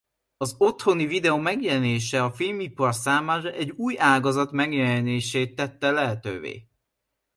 [0.37, 6.67] Az otthoni videó megjelenése a filmipar számára egy új ágazat megjelenését tette lehetővé.